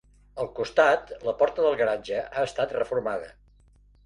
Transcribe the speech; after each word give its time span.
Al 0.43 0.47
costat, 0.59 1.11
la 1.27 1.33
porta 1.41 1.67
del 1.67 1.77
garatge 1.83 2.23
ha 2.25 2.47
estat 2.53 2.75
reformada. 2.79 3.31